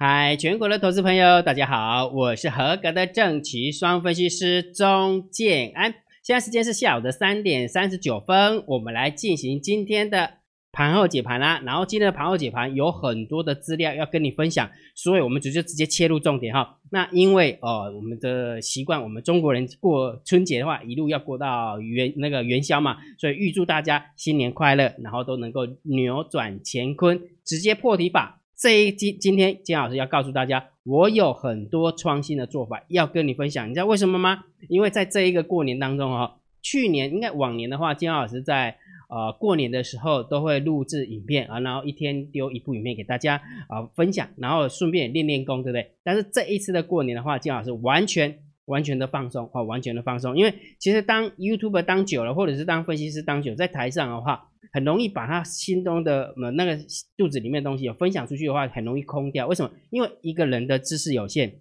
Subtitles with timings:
[0.00, 5.92] 嗨，全国的投资朋友，大家好，我是合格的正奇双分析师钟建安。
[6.22, 10.34] 现在时间是下午的三点三十九分，我们来进行今天的
[10.70, 11.60] 盘后解盘啦。
[11.66, 16.78] 然后今天的盘后解盘有很多的资料要跟你分享，所以我们直接直接切入重点哈。
[16.92, 28.36] 那因为呃我们的习惯，我们中国人过春节的话，一路要过到元那个元宵嘛，所以预祝大家新年快乐，然后都能够扭转乾坤，直接破题法。
[28.58, 33.70] 这一今今天金老师要告诉大家，我有很多创新的做法要跟你分享。
[33.70, 34.46] 你知道为什么吗？
[34.68, 38.76] 因为在这一个过年当中哦，去年应该往年的话，金老师在
[39.08, 45.92] 呃过年的时候都会录制影片啊，然后一天丢一部影片给大家啊分享，然后顺便练练功，对不对？
[46.02, 48.40] 但是这一次的过年的话，金老师完全。
[48.68, 56.78] 完全的放松哦，完全的放松，因为其实当 YouTube 当久了，或者是当分析师当久，在台上的话，很容易把他心中的那个
[57.16, 59.46] 肚子里面的东西有分享出去的话，很容易空掉。
[59.46, 59.70] 为什么？
[59.90, 61.60] 因为一个人的知识有限，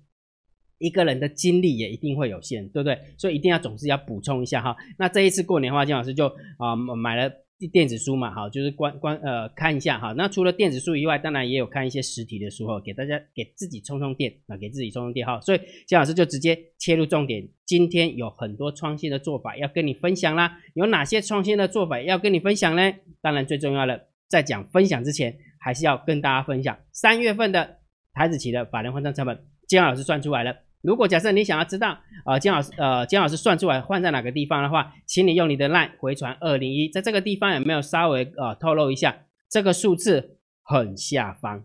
[0.78, 3.00] 一个人的精力也一定会有限，对不对？
[3.18, 4.76] 所以一定要总是要补充一下哈。
[4.98, 6.28] 那这一次过年的话，金老师就
[6.58, 7.32] 啊买了。
[7.66, 10.14] 电子书嘛，好，就是关关呃看一下哈。
[10.16, 15.42] 那除了电子书以外，当然也有看一些实体的书哈，给大家给自己充充电啊，给自己充充电哈。
[15.42, 20.60] 所以姜老师就直接切入重点，今天有很多创新的做法要跟你分享啦。
[20.76, 22.94] 有哪些创新的做法要跟你分享呢？
[23.22, 27.78] 当然最重要的，在讲分享之前，还是要跟大家分享三月份的
[28.14, 30.67] 台子期的法人换算成本，姜老师算出来了。
[30.82, 39.18] 如果假设你想要知道，呃，姜老师，呃，姜老师算出来换在哪个地方的话，请你用你的 line 回传二零一，在这个地方有没有稍微呃透露一下？
[39.50, 41.64] 这个数字很下方，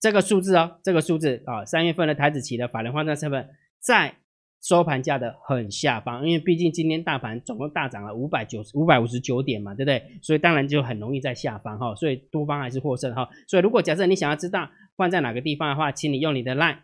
[0.00, 4.16] 这个数字哦，这个数字啊，三月份的台子期的法人换算成本在
[4.62, 10.18] 收盘价的很下方，因为毕竟今天大盘总共大涨了五百九十五百五十九点嘛，对不对？
[10.22, 13.28] 所以当然就很容易在下方哈，所以多方还是获胜哈。
[13.46, 16.78] 所以如果假设你想要知道换在哪个地方的话，请你用你的 line。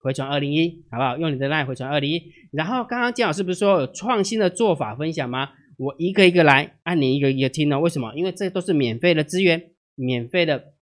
[0.00, 1.16] 回传二零一，好不好？
[1.16, 2.22] 用你的 line 回传二零一。
[2.52, 5.50] 然后刚刚金老师不是说有创新的做法分享吗？
[5.76, 7.78] 我一个一个来，按你一个一个听呢。
[7.78, 8.12] 为什么？
[8.14, 10.72] 因为这都是免费的资源，免费的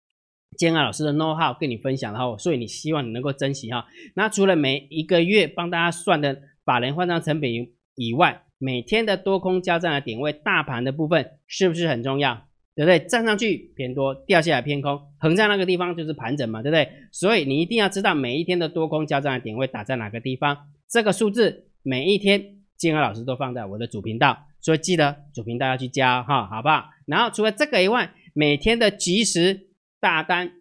[0.56, 3.86] 建安老师的 know how 跟你分享，然后所以你希望你能够珍惜哈。
[4.14, 7.50] 那除了每一个月帮大家算的法人换账成本
[7.94, 12.46] 以外，每天的多空交战的点位，大盘的部分是不是很重要？
[12.76, 12.98] 对不对？
[13.06, 16.86] 站上去偏多，掉下来偏空，横在那个地方就是盘整嘛，对不对？
[17.10, 20.68] 所以你一定要知道每一天的多空交战的点位打在哪个地方。
[20.86, 26.90] 这个数字每一天金河老师都放在我的主频道，所以记得主频道要去加哈，好不好？
[27.06, 30.52] 然后除了这个以外，每天的即时大单、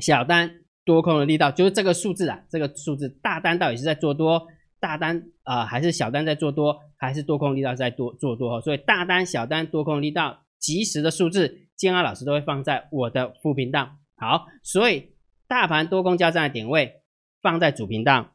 [0.00, 4.48] 小单、多空的力道，就是这个数字啊，这个数字大单到底是在做多，
[4.80, 8.60] 大单啊还是小单在做多，还是多空力道在多做多？
[8.60, 10.42] 所以大单、小单、多空力道。
[10.58, 13.96] 及时的数字，建安老师都会放在我的副频道。
[14.16, 15.12] 好，所以
[15.46, 17.02] 大盘多空交战的点位
[17.42, 18.34] 放在主频道，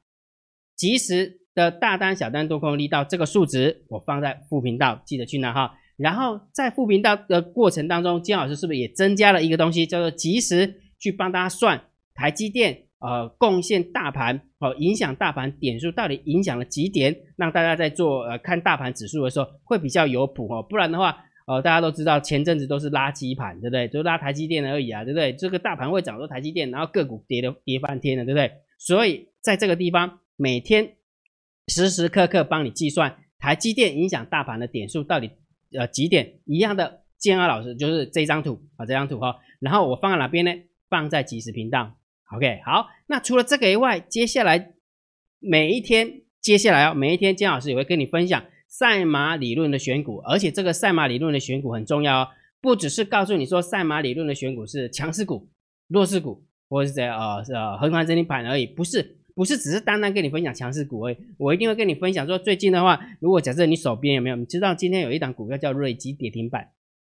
[0.75, 5.73] 及时的大单、小单、多空力道这个数值我放在副频道，记得去拿哈。
[5.97, 11.83] 然后在副频道的过程当中，金老师是不是也增加了一个东西，叫做及时去帮大家算
[12.13, 21.25] 台积电呃贡献大盘哦，影响大盘点数到底影响了几点，让大家在做呃看大盘指数的时候会比较有谱哦，不然的话。
[21.47, 23.87] 哦，大家都知道前阵子都是垃圾盘，对不对？
[23.87, 25.33] 就拉台积电而已啊，对不对？
[25.33, 28.51] 这个大盘会涨到台积电，然后个股跌的跌翻天了，对不对？
[28.77, 30.93] 所以在这个地方，每天
[31.67, 35.31] 时时刻刻帮你计算台积电影响大盘的点数到底
[35.73, 37.01] 呃几点一样的。
[37.21, 39.35] 建安老师就是这张图啊，这张图哈。
[39.59, 40.51] 然后我放在哪边呢？
[40.89, 41.95] 放在即时频道。
[42.35, 42.87] OK，好。
[43.05, 44.73] 那除了这个以外，接下来
[45.37, 48.43] 每一天，接下来哦，每一天建老师也会跟你分享。
[48.71, 52.27] 赛马理论的选股，而且这个赛马理论的选股很重要哦，
[52.61, 55.49] 不只是告诉你说赛马理论的选股是强势股、
[55.89, 66.69] 弱势股，或者是在呃呃横盘整理盘而已，不是不是只是单单跟你分享强势股而已，我一定会跟你分享说最近的话，如果假设你手边有没有，你知道今天有一档股票叫瑞基跌停板，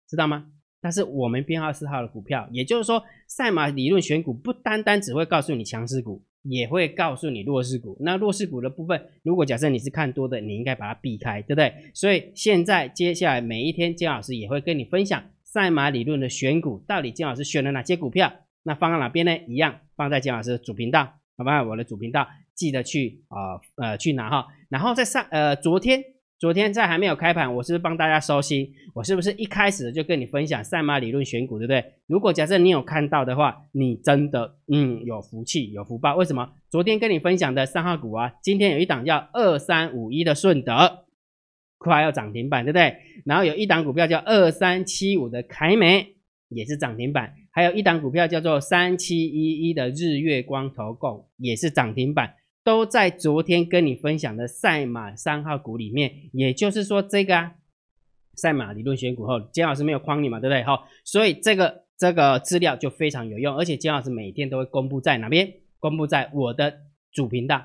[0.08, 0.46] 知道吗？
[0.80, 6.22] 但是我们编号四号的股票，也就是说赛马理论选股不单单只会告诉你强势股。
[6.42, 11.72] 也会告诉你弱势股，那弱势股的部分，如果假设你是看多的，你应该把它避开，对不对？
[11.94, 18.32] 所以现在接下来每一天，金老师也会跟你分享赛马理论的选股，到底金老师选了哪些股票？
[18.62, 19.36] 那放在哪边呢？
[19.46, 21.62] 一样放在金老师的主频道，好吧？
[21.62, 24.46] 我的主频道记得去啊呃去拿哈。
[24.68, 26.02] 然后在上呃昨天。
[26.38, 28.72] 昨天在还没有开盘，我是不是帮大家收心？
[28.94, 31.84] 我是不是一开始就跟你分享赛马理论选股，对不对？
[32.06, 36.14] 如果假设你有看到的话，你真的嗯有福气有福报。
[36.14, 36.52] 为什么？
[36.70, 41.06] 昨天跟你分享的三号股啊，今天有一档叫二三五一的顺德，
[41.76, 42.98] 快要涨停板，对不对？
[43.24, 46.14] 然后有一档股票叫二三七五的凯美，
[46.50, 47.34] 也是涨停板。
[47.50, 56.30] 还有一档股票叫做三七一一的日月光投控，也是涨停板，都在昨天跟你分享的赛马三号股里面。
[56.32, 57.54] 也就是说，这个啊，
[58.34, 60.62] 赛马理论选股后，姜老师没有框你嘛，对不对？
[60.62, 65.54] 好，所以这个这个资料就非常有用，而且姜老师每天都会公布在哪边？
[65.78, 66.80] 公布在我的
[67.12, 67.62] 主频道，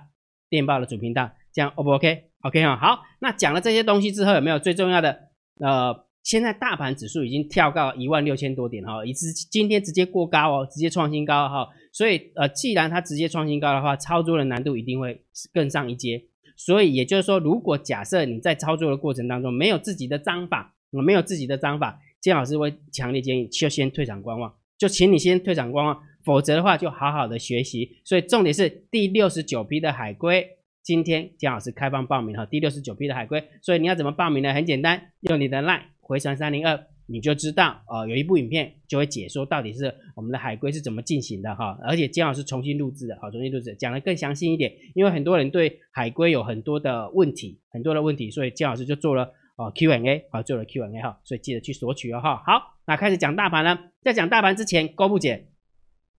[0.49, 5.29] 电报的主频道，这样 O 不 OK？OK 哈，好，那讲了这些东西之后，有没有最重要的？
[5.59, 11.67] 呃，现在大盘指数已经跳到一万六千多点哈，一直今天直接过高哦，直接创新高哈。
[11.91, 15.21] 所以呃，既然它直接创新高的话，操作的难度一定会
[15.53, 16.23] 更上一阶。
[16.55, 27.97] 所以也就是说，如果假设你在操作的过程当中没有自己的章法，没有自己的章法，金老师会强烈建议就先退场观望，就请你先退场观望，否则的话就好好的学习。
[28.05, 30.47] 所以重点是第六十九批的海龟。
[30.81, 34.53] 今天姜老师开放报名哈，第六十九批的海龟，所以你要怎么报名呢？
[34.53, 35.81] 很简单，用你的 line
[36.13, 38.07] 回传三零二，你就知道哦。
[38.07, 52.43] 有一部影片就会解说到底是我们的海龟是怎么进行的哈，而且姜老师重新录制的，好，重新录制讲的更详细一点，因为很多人对海龟有很多的问题，很多的问题，所以姜老师就做了哦 Q&A，好，做了 Q&A 哈，所以记得去索取哦哈。
[52.45, 55.47] 好，那开始讲大盘了，在讲大盘之前，高布姐，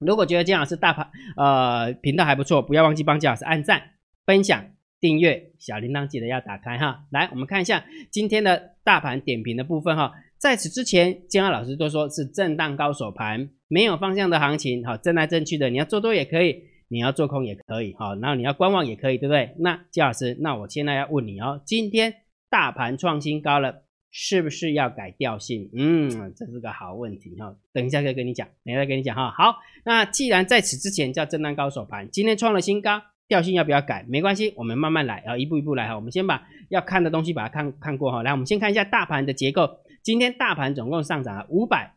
[0.01, 3.91] 如果觉得姜老师大盘呃频道还不错，不要忘记帮姜老师按赞。
[4.27, 4.71] 分享、
[5.05, 7.05] 订阅、小铃铛记得要打开哈。
[7.11, 10.11] 来，我们看一下今天的大盘点评的部分哈。
[10.39, 19.55] 在此之前，建安老师都说是震荡高手盘，没有方向的行情，哈，震来震去的，你要做多也可以，你要做空也可以，哈，然后你要观望也可以，对不对？
[19.59, 22.15] 那建老师，那我现在要问你哦，今天
[22.49, 25.69] 大盘创新高了，是不是要改调性？
[25.75, 27.55] 嗯，这是个好问题哈。
[27.75, 29.31] 等一下再跟你讲，等一下再跟你讲哈。
[29.37, 33.03] 好，那既然在此之前叫震荡高手盘，今天创了新高。
[33.27, 34.05] 调性要不要改？
[34.09, 35.97] 没关系，我们慢慢来，然后一步一步来哈。
[35.97, 38.23] 我们先把要看的东西把它看看过哈。
[38.23, 39.79] 来，我们先看一下大盘的结构。
[40.03, 41.95] 今天大盘总共上涨了五百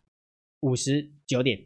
[0.61, 1.59] 五十九点，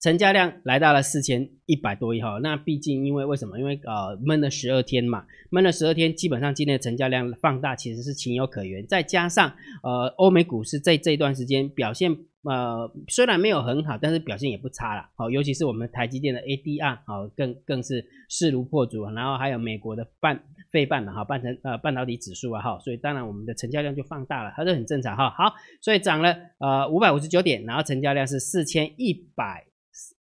[0.00, 2.38] 成交量来到了四千一百多亿哈。
[2.40, 3.58] 那毕竟因为为什么？
[3.58, 8.86] 因为呃闷了十二天嘛，闷了十二天，基本上今天的成交量放大其实是情有可原。
[8.86, 9.52] 再加上
[9.82, 12.16] 呃欧美股市在这一段时间表现。
[12.48, 15.08] 呃，虽然没有很好，但是表现也不差了。
[15.16, 19.04] 好，尤其是我们台积电的 ADR，好，更更是势如破竹。
[19.10, 20.40] 然后还有美国的半
[20.70, 25.28] 费半的哈半成呃半导体指数啊哈，所以当然我们的成交量就放大了，它是很正常哈。
[25.30, 25.52] 好，
[25.82, 29.66] 所以涨了呃五百五十九点，然后成交量是四千一百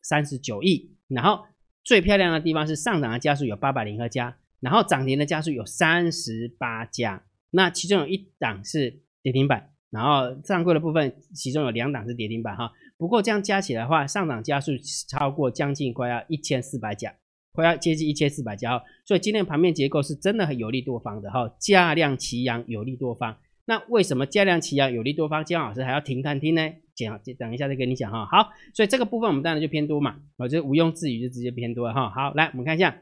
[0.04, 0.96] 三十九亿。
[1.08, 1.44] 然后
[1.84, 7.24] 最漂亮的地方是上涨的家数有八百零二家，然后涨停的家数有三十八家。
[7.50, 9.71] 那其中有一档是跌停板。
[9.92, 12.72] 然后上柜的部分，其中有两档是跌停板哈。
[12.98, 14.72] 不过这样加起来的话，上涨加速
[15.10, 17.14] 超过将近快要一千四百家，
[17.52, 18.82] 快要接近一千四百家。
[19.06, 23.38] 所以今天盘面结构是真的很有利多方的哈，价量齐扬，有利多方。
[23.66, 25.44] 那为什么价量齐扬，有利多方？
[25.44, 26.62] 姜老师还要停看听呢？
[26.96, 28.26] 讲等一下再跟你讲哈。
[28.26, 32.10] 好，所以这个部分我们当然就偏多嘛，我就毋庸置疑就直接偏多了哈。
[32.10, 32.96] 好，来我们看一下。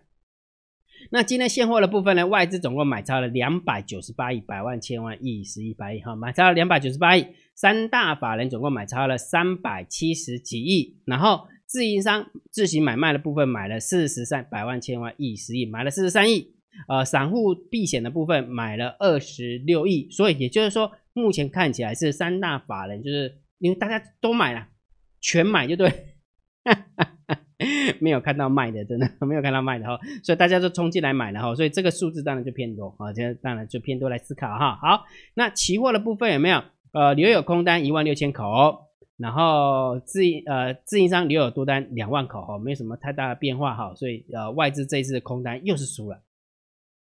[1.12, 2.28] 那今天现货的部分呢？
[2.28, 7.26] 外资总共买超了两百九十八亿，百万、千万、亿、十亿、百亿，哈，买超了两百九十八亿。
[7.56, 16.54] 三大法人总共买超了三百七十几亿，然后自营商自行买卖的部分买了四十三百万、千万、亿、十亿，买了四十三亿。
[16.88, 24.68] 呃，散户避险的部分买了二十六亿，所以也就是说，目前看起来是三大法人，就是因为大家都买了，
[25.20, 25.90] 全买就对。
[26.64, 27.19] 哈哈
[28.00, 34.78] 没有看到卖的，真的 没有看到卖的哈，所以大家都冲进来买了哈，所以这个数字当然就偏多啊，这当然就偏多来思考哈。
[34.82, 35.04] 好，
[35.36, 36.64] 那期货的部分有没有？
[36.92, 38.88] 呃，留有空单一万六千口，
[39.18, 46.24] 然后自呃自营商留有多单两万口哈，没有什么太大的变化哈，所以呃外资这一次的空单又是输了，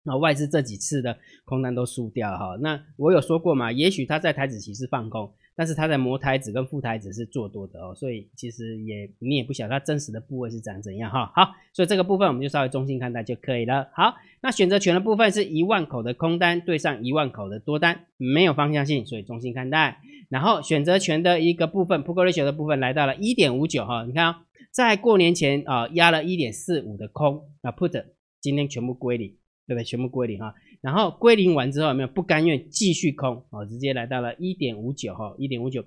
[0.03, 2.57] 那外资这几次的空单都输掉哈。
[2.59, 5.33] 那我有说过嘛，也许他在台子期是放空。
[5.61, 11.31] 但是它的模台子跟副台子是做多的哦，所以其实也你也不晓得它真实的部位是长怎样哈。
[11.35, 13.87] 好，所以这个部分我们就稍微中性看待就可以了。
[13.93, 19.99] 好，那选择权的部分是一万口的空单对上一万口的多单，没有方向性，所以中性看待。
[20.29, 24.41] 然后选择权的一个部分，put ratio 的部分来到了一点五九哈，你看啊，
[24.71, 28.03] 在过年前啊压了一点四五的空，啊 put
[28.41, 29.29] 今天全部归零，
[29.67, 29.83] 对不对？
[29.83, 30.55] 全部归零哈。
[30.81, 35.85] 然后归零完之后有没有不甘愿继续空哦，直接来到了一点五九哈，一点五九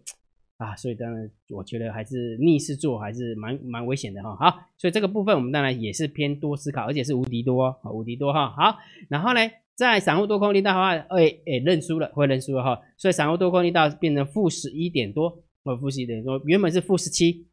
[0.56, 4.36] 啊，所以当然我觉得还是逆势做还是蛮蛮危险的哈。
[4.36, 8.50] 好，所以这个部分我们当然也是偏多思考，而且是无敌多啊，无敌多哈。
[8.56, 9.40] 好，然后呢，
[9.74, 12.80] 在散户多空力道的话，哎哎认输了，会认输了哈。
[12.96, 17.48] 所以散户多空力道变成负十一点多，或负十一点多，原本是负十七，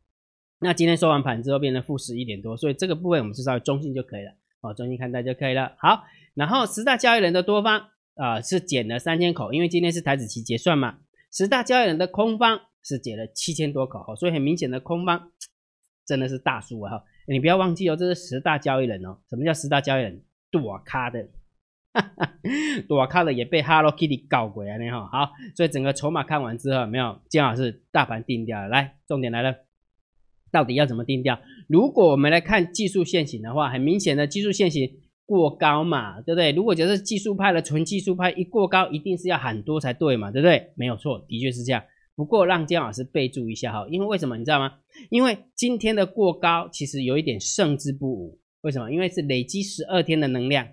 [0.60, 4.31] 那今天收完盘之后变成负十一点多，所以这个部分我们是稍微中性就可以了，
[4.62, 5.74] 哦，中性看待就可以了。
[5.79, 6.03] 好。
[6.33, 11.00] 然后十大交易人的多方啊是减了三千口，因为今天是台子期结算嘛。
[11.31, 15.31] 十大交易人的空方是减了七千多口，所以很明显的空方
[16.05, 17.03] 真的是大输啊！
[17.27, 19.17] 你不要忘记哦，这是十大交易人哦。
[19.29, 20.21] 什么叫十大交易人？
[20.50, 21.27] 躲咖的，
[22.88, 24.77] 躲咖的也被 Hello Kitty 搞鬼啊！
[24.77, 28.67] 你好好，所以整个筹码看完之后，没有，正好是大盘定掉了。
[28.67, 29.55] 来，重点来了，
[30.51, 31.39] 到底要怎么定掉？
[31.67, 35.00] 如果我们来看技术线型的话，很明显的技术线型。
[35.31, 36.51] 过高嘛，对不对？
[36.51, 40.73] 如果假设技术派的纯技术派一过高，一定是要喊多才对嘛，对不对？
[40.75, 41.81] 没有错，的确是这样。
[42.17, 44.73] 不过让姜老师备注一下哈，因为为什么你知道吗？
[45.09, 48.39] 因为今天的过高其实有一点胜之不武。
[48.59, 48.91] 为什么？
[48.91, 50.67] 因为是累积十二天的能量，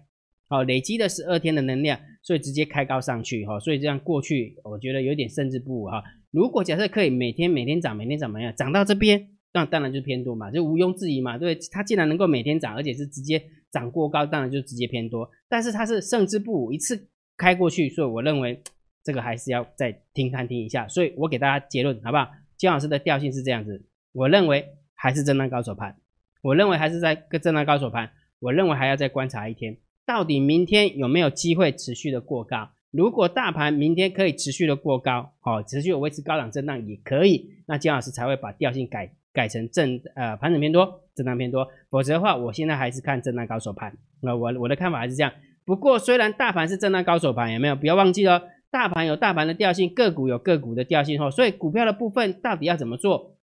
[0.48, 6.02] 好，累积的十二天的能量，所以直接开高上去哈，所以这样过去，我觉得有点胜之不武哈。
[6.32, 8.52] 如果假设可以每天每天涨，每天怎么样？
[8.56, 13.42] 涨到这边，那当然就偏多嘛，就毋庸置疑嘛，对它既然能够每天涨，而且是直接。
[13.70, 18.62] 涨过高，当然就直接偏多，但是它是胜之不武，一次开过去，所以我认为
[19.04, 22.30] 这个还是要再听看听一下，所以我给大家结论好不好？
[22.56, 25.94] 金老师的调性是这样子，我认为还是震荡高手盘，
[26.40, 29.76] 我认为还是在个震荡高手盘，我认为还要再观察一天，
[30.06, 32.70] 到底明天有没有机会持续的过高？
[32.90, 39.12] 如果大盘明天可以持续的过高，好，持续维持高档震荡也可以，那金老师才会把调性改。
[39.32, 43.96] 改成正呃盘整偏多，震荡偏多，否则的话，我现在还是看震荡高手盘。
[44.20, 45.32] 那我我的看法还是这样。
[45.64, 47.76] 不过虽然大盘是震荡高手盘，有没有？
[47.76, 51.30] 不要忘记哦，大盘有大盘的调性，个股有个股的调性哦。
[51.30, 53.36] 所以股票的部分到底要怎么做？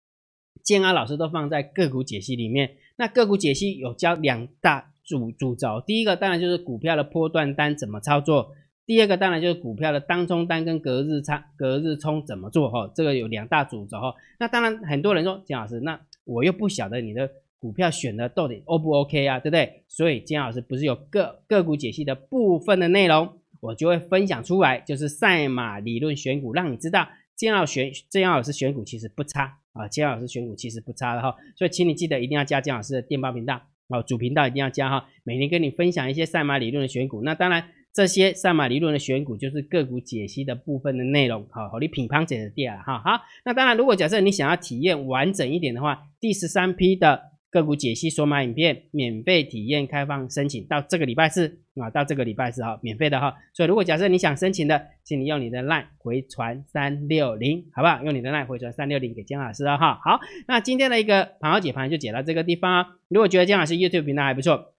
[0.64, 2.78] 建安老师都放在个股解析里面。
[2.96, 8.56] 那个股解析有教两大主主轴，第一个当然就是股票的波段单怎么操作。
[8.86, 14.14] 第二个当然就是股票的当冲单跟隔日差、隔日冲怎么做哈，这个有两大主轴哈。
[14.40, 19.84] 那当然很多人说金老师，那我又不晓得你的股票选的到底 O 不 OK 啊，对不对？
[19.88, 31.34] 所以金老师不是有个个股解析的部分的内容，我就会分享出来，就是赛马理论选股，让你知道金老选金老师选股其实不差啊，金老师选股其实不差的哈。
[31.56, 37.22] 所以请你记得一定要加金老师的电报频道哦，主频道一定要加哈，每天跟你分享一些赛马理论的选股。
[37.22, 37.70] 那当然。
[37.94, 47.22] 这些赛马理论的选股就是个股解析的部分的内容，好，好，你品乓解的掉哈，好，那当然，如果假设你想要体验完整一点的话，第十三批的
[47.52, 58.04] 个股解析索马影片免费体验开放申请，到这个礼拜四啊，到这个礼拜四哈，免费的哈，所以如果假设你想申请的，请你用你的 line 回传三六零，好不好？
[58.04, 64.74] 用你的 line 回传三六零给姜老师啊，哈，好，那今天的一个盘后解盘就解到这个地方啊，如果觉得姜老师 YouTube 频道还不错，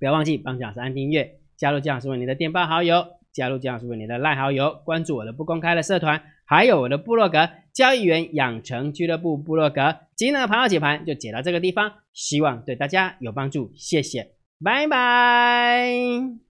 [0.00, 1.39] 不要忘记帮姜老师按订阅。
[1.60, 9.98] 加入姜老师为你的电报好友，加入姜老师为你的赖好友，关注我的不公开的社团，还有我的部落格交易员养成俱乐部部落格。
[10.16, 14.30] 今天的盘后解盘就解到这个地方，希望对大家有帮助，谢谢，
[14.64, 16.49] 拜拜。